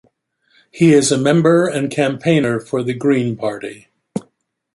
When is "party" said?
3.37-3.87